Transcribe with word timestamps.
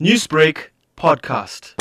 Newsbreak 0.00 0.70
podcast. 0.96 1.74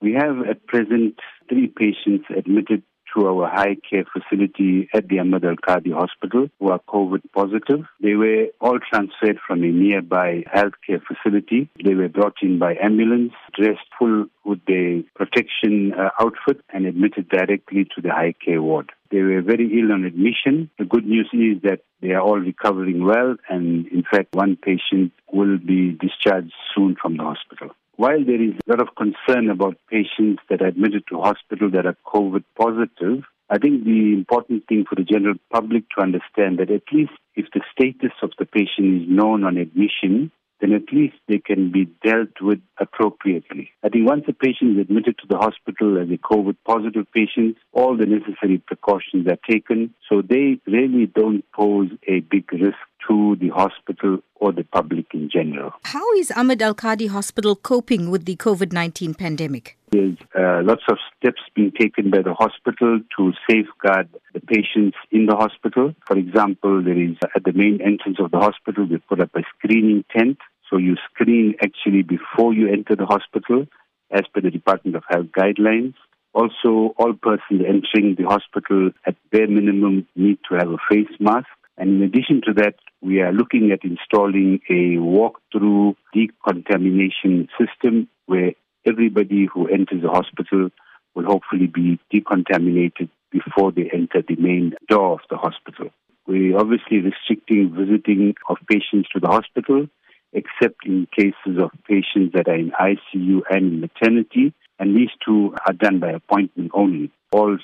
We 0.00 0.12
have 0.12 0.46
at 0.48 0.64
present 0.68 1.18
three 1.48 1.66
patients 1.66 2.26
admitted 2.30 2.84
to 3.12 3.26
our 3.26 3.48
high 3.48 3.78
care 3.90 4.04
facility 4.12 4.88
at 4.94 5.08
the 5.08 5.18
Ahmed 5.18 5.44
Al 5.44 5.56
Kadi 5.56 5.90
Hospital 5.90 6.46
who 6.60 6.70
are 6.70 6.78
COVID 6.88 7.22
positive. 7.34 7.84
They 8.00 8.14
were 8.14 8.46
all 8.60 8.78
transferred 8.78 9.40
from 9.44 9.64
a 9.64 9.72
nearby 9.72 10.44
healthcare 10.54 11.02
facility. 11.02 11.68
They 11.84 11.94
were 11.94 12.08
brought 12.08 12.36
in 12.42 12.60
by 12.60 12.76
ambulance, 12.80 13.32
dressed 13.60 13.88
full 13.98 14.26
with 14.44 14.64
their 14.68 15.02
protection 15.16 15.92
uh, 15.92 16.10
outfit, 16.20 16.60
and 16.72 16.86
admitted 16.86 17.28
directly 17.28 17.86
to 17.96 18.00
the 18.00 18.10
high 18.10 18.34
care 18.44 18.62
ward. 18.62 18.92
They 19.10 19.22
were 19.22 19.42
very 19.42 19.80
ill 19.80 19.92
on 19.92 20.04
admission. 20.04 20.70
The 20.78 20.84
good 20.84 21.04
news 21.04 21.28
is 21.32 21.62
that 21.62 21.80
they 22.00 22.12
are 22.12 22.20
all 22.20 22.38
recovering 22.38 23.04
well, 23.04 23.36
and 23.48 23.86
in 23.88 24.04
fact, 24.08 24.34
one 24.34 24.56
patient 24.56 25.12
will 25.32 25.58
be 25.58 25.92
discharged 25.92 26.52
soon 26.74 26.96
from 27.00 27.16
the 27.16 27.24
hospital. 27.24 27.70
While 27.96 28.24
there 28.24 28.40
is 28.40 28.54
a 28.54 28.70
lot 28.70 28.80
of 28.80 28.94
concern 28.96 29.50
about 29.50 29.76
patients 29.90 30.42
that 30.48 30.62
are 30.62 30.68
admitted 30.68 31.04
to 31.08 31.20
hospital 31.20 31.70
that 31.72 31.86
are 31.86 31.96
COVID 32.06 32.44
positive, 32.56 33.24
I 33.50 33.58
think 33.58 33.84
the 33.84 34.14
important 34.14 34.68
thing 34.68 34.84
for 34.88 34.94
the 34.94 35.02
general 35.02 35.34
public 35.52 35.90
to 35.90 36.02
understand 36.02 36.60
that 36.60 36.70
at 36.70 36.84
least 36.92 37.12
if 37.34 37.46
the 37.52 37.62
status 37.72 38.12
of 38.22 38.30
the 38.38 38.46
patient 38.46 39.02
is 39.02 39.08
known 39.08 39.42
on 39.42 39.56
admission, 39.56 40.30
then 40.60 40.72
at 40.72 40.92
least 40.92 41.16
they 41.28 41.38
can 41.38 41.72
be 41.72 41.86
dealt 42.04 42.40
with 42.40 42.60
appropriately. 42.78 43.70
I 43.82 43.88
think 43.88 44.08
once 44.08 44.24
a 44.28 44.32
patient 44.32 44.76
is 44.76 44.82
admitted 44.82 45.18
to 45.18 45.26
the 45.28 45.38
hospital 45.38 45.98
as 45.98 46.08
a 46.10 46.18
COVID 46.18 46.56
positive 46.66 47.06
patient, 47.12 47.56
all 47.72 47.96
the 47.96 48.06
necessary 48.06 48.58
precautions 48.58 49.26
are 49.28 49.38
taken 49.48 49.94
so 50.08 50.22
they 50.22 50.58
really 50.66 51.06
don't 51.06 51.44
pose 51.52 51.90
a 52.06 52.20
big 52.20 52.52
risk 52.52 52.76
to 53.08 53.36
the 53.40 53.48
hospital 53.48 54.18
or 54.36 54.52
the 54.52 54.64
public 54.64 55.06
in 55.14 55.30
general. 55.30 55.72
How 55.84 56.12
is 56.14 56.30
Ahmed 56.30 56.62
Al 56.62 56.74
Kadi 56.74 57.06
Hospital 57.06 57.54
coping 57.56 58.10
with 58.10 58.24
the 58.24 58.36
COVID 58.36 58.72
19 58.72 59.14
pandemic? 59.14 59.76
There's 59.90 60.16
uh, 60.38 60.62
lots 60.62 60.82
of 60.88 60.98
steps 61.16 61.40
being 61.54 61.72
taken 61.72 62.10
by 62.10 62.22
the 62.22 62.34
hospital 62.34 63.00
to 63.16 63.32
safeguard 63.48 64.08
the 64.32 64.40
patients 64.40 64.96
in 65.10 65.26
the 65.26 65.34
hospital. 65.34 65.94
For 66.06 66.16
example, 66.16 66.82
there 66.82 66.98
is 66.98 67.16
at 67.34 67.44
the 67.44 67.52
main 67.52 67.80
entrance 67.82 68.18
of 68.20 68.30
the 68.30 68.38
hospital, 68.38 68.86
we 68.86 68.98
put 68.98 69.20
up 69.20 69.30
a 69.34 69.42
screening 69.58 70.04
tent. 70.16 70.38
So 70.70 70.76
you 70.78 70.96
screen 71.12 71.56
actually 71.62 72.02
before 72.02 72.54
you 72.54 72.68
enter 72.68 72.94
the 72.96 73.06
hospital 73.06 73.66
as 74.10 74.22
per 74.32 74.40
the 74.40 74.50
Department 74.50 74.96
of 74.96 75.02
Health 75.08 75.26
guidelines. 75.36 75.94
Also, 76.32 76.94
all 76.96 77.12
persons 77.20 77.62
entering 77.66 78.14
the 78.16 78.24
hospital 78.24 78.90
at 79.04 79.16
bare 79.32 79.48
minimum 79.48 80.06
need 80.14 80.38
to 80.48 80.56
have 80.56 80.68
a 80.68 80.76
face 80.88 81.10
mask. 81.18 81.48
And 81.76 81.96
in 81.96 82.02
addition 82.02 82.40
to 82.46 82.52
that, 82.54 82.74
we 83.00 83.20
are 83.20 83.32
looking 83.32 83.72
at 83.72 83.82
installing 83.82 84.60
a 84.70 84.98
walk-through 84.98 85.96
decontamination 86.14 87.48
system 87.58 88.08
where 88.26 88.52
everybody 88.86 89.48
who 89.52 89.66
enters 89.66 90.02
the 90.02 90.08
hospital 90.08 90.70
will 91.14 91.24
hopefully 91.24 91.66
be 91.66 91.98
decontaminated 92.12 93.08
before 93.32 93.72
they 93.72 93.90
enter 93.92 94.22
the 94.26 94.36
main 94.36 94.74
door 94.88 95.14
of 95.14 95.20
the 95.30 95.36
hospital. 95.36 95.90
We're 96.26 96.58
obviously 96.58 96.98
restricting 96.98 97.74
visiting 97.74 98.34
of 98.48 98.58
patients 98.68 99.08
to 99.12 99.20
the 99.20 99.28
hospital, 99.28 99.88
except 100.32 100.86
in 100.86 101.06
cases 101.16 101.60
of 101.60 101.70
patients 101.88 102.32
that 102.34 102.48
are 102.48 102.54
in 102.54 102.70
ICU 102.70 103.40
and 103.50 103.72
in 103.72 103.80
maternity, 103.80 104.54
and 104.78 104.96
these 104.96 105.10
two 105.24 105.54
are 105.66 105.72
done 105.72 106.00
by 106.00 106.10
appointment 106.10 106.70
only. 106.74 107.10
All 107.32 107.58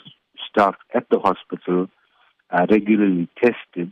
staff 0.51 0.77
at 0.95 1.09
the 1.11 1.19
hospital 1.19 1.89
are 2.51 2.67
regularly 2.71 3.29
tested 3.43 3.91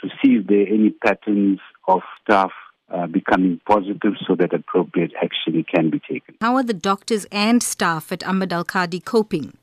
to 0.00 0.08
see 0.22 0.36
if 0.36 0.46
there 0.46 0.60
are 0.60 0.66
any 0.66 0.90
patterns 0.90 1.60
of 1.88 2.00
staff 2.22 2.50
uh, 2.92 3.06
becoming 3.06 3.60
positive 3.66 4.14
so 4.26 4.34
that 4.36 4.52
appropriate 4.52 5.12
action 5.20 5.64
can 5.72 5.90
be 5.90 6.00
taken. 6.00 6.36
How 6.40 6.56
are 6.56 6.62
the 6.62 6.74
doctors 6.74 7.26
and 7.32 7.62
staff 7.62 8.12
at 8.12 8.26
Ahmed 8.26 8.52
Al 8.52 8.64
Kadi 8.64 9.00
coping? 9.00 9.56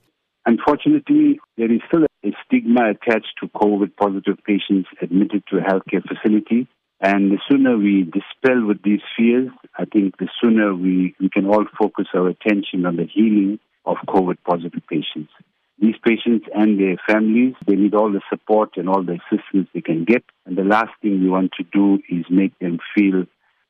Unfortunately, 0.46 1.40
there 1.58 1.72
is 1.72 1.80
still 1.88 2.04
a 2.04 2.32
stigma 2.46 2.92
attached 2.92 3.34
to 3.40 3.48
COVID 3.48 3.96
positive 3.96 4.38
patients 4.46 4.90
admitted 5.02 5.44
to 5.50 5.58
a 5.58 5.62
healthcare 5.62 6.04
facility. 6.06 6.68
And 7.04 7.34
the 7.34 7.40
sooner 7.52 7.78
we 7.78 8.04
dispel 8.04 8.66
with 8.66 8.82
these 8.82 9.02
fears, 9.18 9.50
I 9.78 9.84
think 9.84 10.18
the 10.20 10.30
sooner 10.42 10.74
we, 10.74 11.14
we 11.20 11.28
can 11.28 11.46
all 11.48 11.66
focus 11.78 12.08
our 12.16 12.30
attention 12.30 12.86
on 12.86 12.96
the 12.96 13.06
healing 13.14 13.60
of 13.86 13.98
COVID 14.08 14.38
positive 14.48 14.84
patients. 14.90 15.30
These 15.80 15.96
patients 16.06 16.46
and 16.56 16.80
their 16.80 16.96
families, 17.06 17.56
they 17.68 17.76
need 17.76 17.94
all 17.94 18.10
the 18.10 18.22
support 18.30 18.78
and 18.78 18.88
all 18.88 19.04
the 19.04 19.20
assistance 19.20 19.68
they 19.74 19.82
can 19.82 20.06
get. 20.06 20.24
And 20.46 20.58
the 20.58 20.64
last 20.64 20.92
thing 21.02 21.22
we 21.22 21.30
want 21.30 21.52
to 21.58 21.66
do 21.74 22.02
is 22.08 22.24
make 22.30 22.58
them 22.60 22.80
feel 22.96 23.26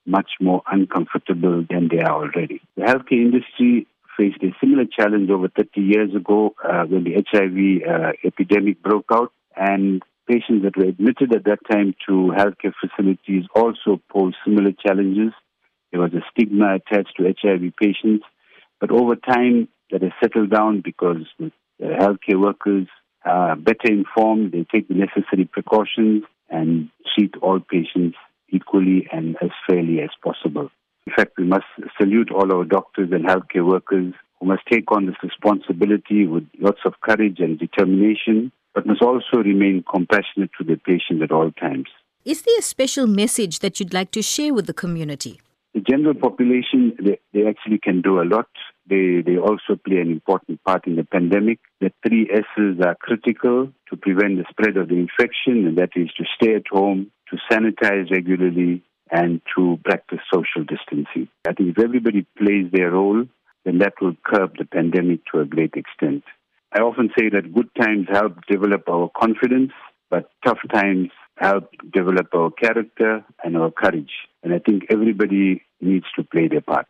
much 0.05 0.29
more 0.39 0.61
uncomfortable 0.71 1.65
than 1.67 1.88
they 1.89 2.03
are 2.03 2.13
already. 2.13 2.61
The 2.77 2.83
healthcare 2.83 3.25
industry 3.25 3.88
faced 4.15 4.44
a 4.44 4.53
similar 4.61 4.85
challenge 4.85 5.31
over 5.31 5.47
30 5.47 5.81
years 5.81 6.13
ago 6.13 6.53
uh, 6.63 6.83
when 6.83 7.03
the 7.03 7.15
HIV 7.31 7.81
uh, 7.89 8.11
epidemic 8.23 8.83
broke 8.83 9.09
out, 9.11 9.31
and 9.55 10.03
patients 10.28 10.63
that 10.63 10.78
were 10.78 10.85
admitted 10.85 11.34
at 11.34 11.45
that 11.45 11.59
time 11.72 11.95
to 12.07 12.34
healthcare 12.38 12.73
facilities 12.79 13.45
also 13.56 14.01
posed 14.09 14.35
similar 14.45 14.72
challenges. 14.72 15.34
There 15.91 16.01
was 16.01 16.13
a 16.13 16.23
stigma 16.31 16.75
attached 16.75 17.16
to 17.17 17.34
HIV 17.41 17.73
patients, 17.79 18.25
but 18.79 18.91
over 18.91 19.16
time 19.16 19.67
that 19.91 20.01
has 20.01 20.12
settled 20.22 20.50
down 20.50 20.81
because 20.83 21.25
the 21.38 21.51
healthcare 21.79 22.41
workers 22.41 22.88
are 23.25 23.56
better 23.56 23.88
informed, 23.89 24.51
they 24.51 24.66
take 24.72 24.88
the 24.88 24.95
necessary 24.95 25.45
precautions 25.45 26.23
and 26.50 26.89
treat 27.16 27.35
all 27.41 27.59
patients 27.59 28.17
equally 28.50 29.07
and 29.12 29.35
as 29.41 29.50
fairly 29.67 30.01
as 30.01 30.09
possible. 30.23 30.69
In 31.06 31.13
fact, 31.13 31.33
we 31.38 31.45
must 31.45 31.66
salute 32.00 32.31
all 32.31 32.53
our 32.53 32.63
doctors 32.63 33.09
and 33.12 33.25
healthcare 33.25 33.66
workers 33.66 34.13
who 34.39 34.45
must 34.45 34.62
take 34.69 34.91
on 34.91 35.06
this 35.06 35.16
responsibility 35.22 36.28
with 36.28 36.47
lots 36.59 36.79
of 36.85 36.94
courage 37.01 37.39
and 37.39 37.59
determination, 37.59 38.51
but 38.73 38.85
must 38.85 39.01
also 39.01 39.38
remain 39.38 39.84
compassionate 39.89 40.51
to 40.57 40.63
the 40.63 40.78
patient 40.78 41.22
at 41.22 41.31
all 41.31 41.51
times. 41.51 41.88
Is 42.25 42.44
there 42.44 42.59
a 42.59 42.61
special 42.61 43.06
message 43.06 43.59
that 43.59 43.79
you'd 43.79 43.94
like 43.94 44.11
to 44.11 44.22
share 44.22 44.53
with 44.53 44.66
the 44.66 44.73
community? 44.73 45.41
The 45.73 45.81
general 45.81 46.13
population, 46.13 46.95
they, 47.03 47.19
they 47.33 47.47
actually 47.47 47.79
can 47.79 48.01
do 48.01 48.22
a 48.22 48.23
lot. 48.23 48.47
They, 48.88 49.22
they 49.25 49.38
also 49.38 49.75
play 49.75 49.97
an 49.97 50.12
important 50.12 50.63
part 50.63 50.85
in 50.88 50.95
the 50.95 51.03
pandemic. 51.03 51.59
The 51.81 51.91
three 52.07 52.29
S's 52.31 52.79
are 52.85 52.95
critical 52.95 53.72
to 53.89 53.97
prevent 53.97 54.38
the 54.38 54.45
spread 54.50 54.78
of 54.78 54.89
the 54.89 54.95
infection, 54.95 55.67
and 55.67 55.78
that 55.78 55.91
is 55.95 56.09
to 56.17 56.23
stay 56.35 56.56
at 56.56 56.67
home, 56.69 57.12
to 57.29 57.38
sanitize 57.51 58.12
regularly, 58.12 58.83
and 59.12 59.41
to 59.56 59.79
practice 59.83 60.19
social 60.33 60.63
distancing. 60.63 61.28
I 61.47 61.53
think 61.53 61.78
if 61.78 61.83
everybody 61.83 62.25
plays 62.38 62.72
their 62.72 62.91
role, 62.91 63.25
then 63.66 63.79
that 63.79 63.94
will 64.01 64.16
curb 64.23 64.57
the 64.57 64.66
pandemic 64.66 65.22
to 65.31 65.39
a 65.39 65.45
great 65.45 65.73
extent. 65.75 66.23
I 66.75 66.79
often 66.81 67.09
say 67.17 67.29
that 67.29 67.53
good 67.53 67.69
times 67.79 68.07
help 68.11 68.34
develop 68.47 68.89
our 68.89 69.09
confidence, 69.16 69.72
but 70.09 70.31
tough 70.44 70.57
times 70.73 71.09
help 71.38 71.69
develop 71.91 72.34
our 72.34 72.50
character 72.50 73.23
and 73.44 73.56
our 73.56 73.69
courage. 73.69 74.11
And 74.41 74.53
I 74.53 74.59
think 74.59 74.85
everybody 74.89 75.62
needs 75.81 76.06
to 76.16 76.23
play 76.23 76.47
their 76.47 76.62
part. 76.62 76.88